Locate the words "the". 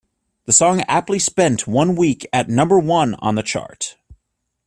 0.45-0.51, 3.35-3.43